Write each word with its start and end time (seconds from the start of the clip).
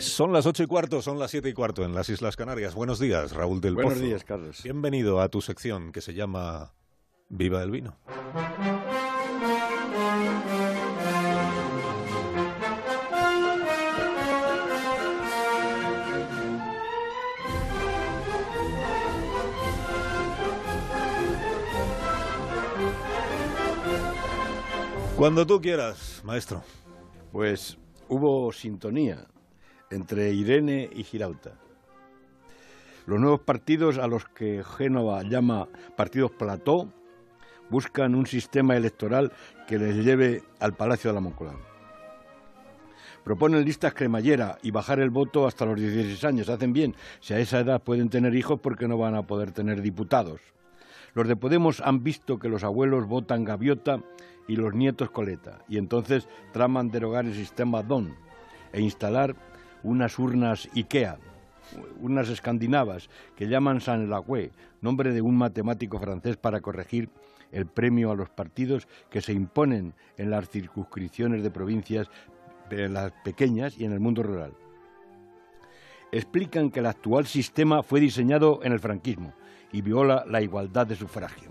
Son 0.00 0.34
las 0.34 0.44
ocho 0.44 0.62
y 0.62 0.66
cuarto, 0.66 1.00
son 1.00 1.18
las 1.18 1.30
siete 1.30 1.48
y 1.48 1.54
cuarto 1.54 1.82
en 1.82 1.94
las 1.94 2.10
Islas 2.10 2.36
Canarias. 2.36 2.74
Buenos 2.74 3.00
días, 3.00 3.32
Raúl 3.32 3.62
del 3.62 3.74
Buenos 3.74 3.94
Pozo. 3.94 4.04
días, 4.04 4.22
Carlos. 4.22 4.62
Bienvenido 4.62 5.18
a 5.18 5.30
tu 5.30 5.40
sección 5.40 5.92
que 5.92 6.02
se 6.02 6.12
llama 6.12 6.74
Viva 7.30 7.62
el 7.62 7.70
Vino. 7.70 7.96
Cuando 25.16 25.46
tú 25.46 25.62
quieras, 25.62 26.20
maestro. 26.24 26.62
Pues 27.32 27.78
hubo 28.08 28.52
sintonía 28.52 29.28
entre 29.92 30.32
Irene 30.32 30.90
y 30.92 31.04
Girauta. 31.04 31.52
Los 33.06 33.20
nuevos 33.20 33.40
partidos 33.40 33.98
a 33.98 34.06
los 34.06 34.24
que 34.26 34.62
Génova 34.64 35.22
llama 35.22 35.68
partidos 35.96 36.30
plató 36.32 36.92
buscan 37.68 38.14
un 38.14 38.26
sistema 38.26 38.76
electoral 38.76 39.32
que 39.66 39.78
les 39.78 39.96
lleve 40.04 40.42
al 40.60 40.74
Palacio 40.74 41.10
de 41.10 41.14
la 41.14 41.20
Moncloa. 41.20 41.58
Proponen 43.24 43.64
listas 43.64 43.94
cremallera 43.94 44.58
y 44.62 44.72
bajar 44.72 44.98
el 44.98 45.10
voto 45.10 45.46
hasta 45.46 45.64
los 45.64 45.78
16 45.78 46.24
años. 46.24 46.48
Hacen 46.48 46.72
bien. 46.72 46.96
Si 47.20 47.34
a 47.34 47.38
esa 47.38 47.60
edad 47.60 47.82
pueden 47.82 48.08
tener 48.08 48.34
hijos, 48.34 48.58
porque 48.60 48.88
no 48.88 48.98
van 48.98 49.14
a 49.14 49.26
poder 49.26 49.52
tener 49.52 49.80
diputados? 49.80 50.40
Los 51.14 51.28
de 51.28 51.36
Podemos 51.36 51.80
han 51.80 52.02
visto 52.02 52.38
que 52.38 52.48
los 52.48 52.64
abuelos 52.64 53.06
votan 53.06 53.44
gaviota 53.44 54.00
y 54.48 54.56
los 54.56 54.74
nietos 54.74 55.10
coleta, 55.10 55.58
y 55.68 55.78
entonces 55.78 56.26
traman 56.52 56.90
derogar 56.90 57.26
el 57.26 57.34
sistema 57.34 57.82
DON 57.82 58.16
e 58.72 58.80
instalar 58.80 59.36
unas 59.82 60.18
urnas 60.18 60.68
IKEA, 60.74 61.18
unas 62.00 62.28
escandinavas 62.28 63.08
que 63.36 63.48
llaman 63.48 63.80
San 63.80 64.10
Lagüe, 64.10 64.50
nombre 64.80 65.12
de 65.12 65.22
un 65.22 65.36
matemático 65.36 65.98
francés 65.98 66.36
para 66.36 66.60
corregir 66.60 67.10
el 67.50 67.66
premio 67.66 68.10
a 68.10 68.16
los 68.16 68.30
partidos 68.30 68.88
que 69.10 69.20
se 69.20 69.32
imponen 69.32 69.94
en 70.16 70.30
las 70.30 70.48
circunscripciones 70.48 71.42
de 71.42 71.50
provincias 71.50 72.08
en 72.70 72.94
las 72.94 73.12
pequeñas 73.24 73.78
y 73.78 73.84
en 73.84 73.92
el 73.92 74.00
mundo 74.00 74.22
rural. 74.22 74.54
Explican 76.10 76.70
que 76.70 76.80
el 76.80 76.86
actual 76.86 77.26
sistema 77.26 77.82
fue 77.82 78.00
diseñado 78.00 78.60
en 78.62 78.72
el 78.72 78.80
franquismo 78.80 79.32
y 79.72 79.80
viola 79.82 80.24
la 80.26 80.42
igualdad 80.42 80.86
de 80.86 80.96
sufragio. 80.96 81.50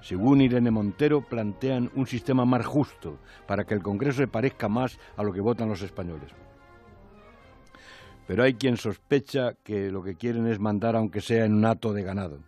Según 0.00 0.40
Irene 0.40 0.70
Montero, 0.70 1.22
plantean 1.22 1.90
un 1.94 2.06
sistema 2.06 2.44
más 2.44 2.64
justo 2.64 3.18
para 3.46 3.64
que 3.64 3.74
el 3.74 3.82
Congreso 3.82 4.18
se 4.18 4.28
parezca 4.28 4.68
más 4.68 4.98
a 5.16 5.22
lo 5.22 5.32
que 5.32 5.40
votan 5.40 5.68
los 5.68 5.82
españoles. 5.82 6.32
Pero 8.28 8.44
hay 8.44 8.54
quien 8.54 8.76
sospecha 8.76 9.54
que 9.64 9.90
lo 9.90 10.04
que 10.04 10.14
quieren 10.14 10.46
es 10.46 10.60
mandar 10.60 10.94
aunque 10.94 11.22
sea 11.22 11.46
en 11.46 11.54
un 11.54 11.64
hato 11.64 11.94
de 11.94 12.02
ganado. 12.02 12.40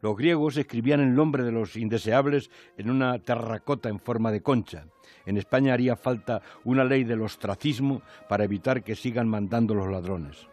Los 0.00 0.16
griegos 0.16 0.56
escribían 0.56 1.00
el 1.00 1.14
nombre 1.14 1.44
de 1.44 1.52
los 1.52 1.76
indeseables 1.76 2.50
en 2.78 2.90
una 2.90 3.18
terracota 3.18 3.90
en 3.90 4.00
forma 4.00 4.32
de 4.32 4.42
concha. 4.42 4.86
En 5.26 5.36
España 5.36 5.74
haría 5.74 5.96
falta 5.96 6.40
una 6.64 6.82
ley 6.82 7.04
del 7.04 7.20
ostracismo 7.20 8.00
para 8.28 8.44
evitar 8.44 8.82
que 8.82 8.96
sigan 8.96 9.28
mandando 9.28 9.74
los 9.74 9.90
ladrones. 9.90 10.48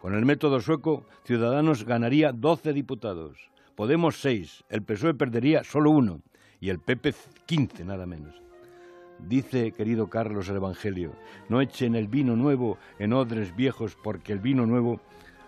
Con 0.00 0.14
el 0.14 0.26
método 0.26 0.60
sueco, 0.60 1.06
Ciudadanos 1.24 1.84
ganaría 1.84 2.32
12 2.32 2.72
diputados, 2.72 3.52
Podemos 3.76 4.20
6, 4.20 4.64
el 4.68 4.82
PSOE 4.82 5.14
perdería 5.14 5.64
solo 5.64 5.90
uno 5.90 6.20
y 6.60 6.68
el 6.68 6.78
PP 6.78 7.14
15 7.46 7.84
nada 7.84 8.04
menos. 8.04 8.42
Dice, 9.28 9.72
querido 9.72 10.08
Carlos, 10.08 10.48
el 10.48 10.56
Evangelio, 10.56 11.12
no 11.48 11.60
echen 11.60 11.94
el 11.94 12.08
vino 12.08 12.36
nuevo 12.36 12.78
en 12.98 13.12
odres 13.12 13.54
viejos 13.54 13.96
porque 14.02 14.32
el 14.32 14.40
vino 14.40 14.66
nuevo 14.66 15.00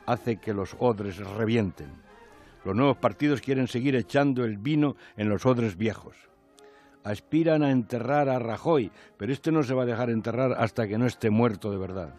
hace 0.07 0.37
que 0.37 0.55
los 0.55 0.77
odres 0.79 1.19
revienten. 1.19 1.89
Los 2.65 2.75
nuevos 2.75 2.97
partidos 2.97 3.41
quieren 3.41 3.69
seguir 3.69 3.95
echando 3.97 4.45
el 4.45 4.57
vino 4.57 4.97
en 5.17 5.29
los 5.29 5.45
odres 5.45 5.77
viejos. 5.77 6.17
Aspiran 7.03 7.63
a 7.63 7.71
enterrar 7.71 8.31
a 8.31 8.39
Rajoy, 8.39 8.91
pero 9.19 9.33
este 9.33 9.53
no 9.53 9.63
se 9.63 9.75
va 9.75 9.83
a 9.83 9.87
dejar 9.87 10.09
enterrar 10.09 10.53
hasta 10.53 10.89
que 10.89 10.97
no 10.97 11.07
esté 11.07 11.29
muerto 11.29 11.71
de 11.71 11.77
verdad. 11.77 12.15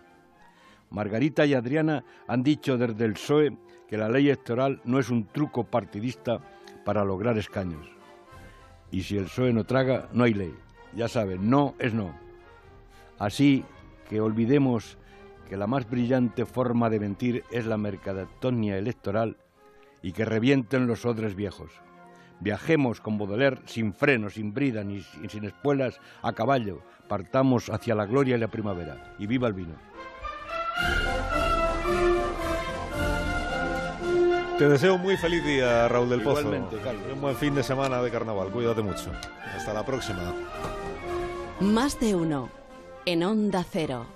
Margarita 0.91 1.45
y 1.45 1.55
Adriana 1.55 2.03
han 2.27 2.43
dicho 2.43 2.77
desde 2.77 3.05
el 3.05 3.13
PSOE 3.13 3.57
que 3.87 3.97
la 3.97 4.09
ley 4.09 4.27
electoral 4.27 4.81
no 4.83 4.99
es 4.99 5.09
un 5.09 5.25
truco 5.27 5.63
partidista 5.63 6.39
para 6.83 7.03
lograr 7.03 7.37
escaños. 7.37 7.89
Y 8.91 9.01
si 9.01 9.17
el 9.17 9.25
PSOE 9.25 9.51
no 9.51 9.63
traga, 9.63 10.09
no 10.13 10.25
hay 10.25 10.33
ley. 10.35 10.53
Ya 10.95 11.07
saben, 11.07 11.49
no 11.49 11.75
es 11.79 11.93
no. 11.93 12.15
Así 13.19 13.65
que 14.09 14.21
olvidemos 14.21 14.97
que 15.49 15.57
la 15.57 15.67
más 15.67 15.89
brillante 15.89 16.45
forma 16.45 16.89
de 16.89 16.99
mentir 16.99 17.43
es 17.51 17.65
la 17.65 17.77
mercadotecnia 17.77 18.77
electoral 18.77 19.37
y 20.01 20.11
que 20.11 20.25
revienten 20.25 20.87
los 20.87 21.05
odres 21.05 21.35
viejos. 21.35 21.71
Viajemos 22.39 22.99
con 22.99 23.17
Baudelaire 23.17 23.61
sin 23.65 23.93
freno, 23.93 24.29
sin 24.29 24.53
brida 24.53 24.83
ni 24.83 25.01
sin 25.01 25.45
espuelas, 25.45 25.99
a 26.21 26.33
caballo. 26.33 26.81
Partamos 27.07 27.69
hacia 27.69 27.95
la 27.95 28.05
gloria 28.05 28.35
y 28.35 28.39
la 28.39 28.49
primavera. 28.49 29.15
Y 29.19 29.27
viva 29.27 29.47
el 29.47 29.53
vino. 29.53 29.75
Te 34.57 34.69
deseo 34.69 34.95
un 34.95 35.01
muy 35.01 35.17
feliz 35.17 35.43
día, 35.43 35.85
Raúl 35.89 36.09
del 36.09 36.21
Pozo. 36.21 36.39
Igualmente, 36.39 36.77
Carlos. 36.77 37.03
Un 37.13 37.19
buen 37.19 37.35
fin 37.35 37.53
de 37.55 37.61
semana 37.61 38.01
de 38.01 38.09
carnaval. 38.09 38.49
Cuídate 38.51 38.81
mucho. 38.81 39.11
Hasta 39.53 39.73
la 39.73 39.85
próxima. 39.85 40.33
Más 41.59 41.99
de 41.99 42.15
uno. 42.15 42.49
En 43.05 43.23
Onda 43.23 43.65
Cero. 43.69 44.07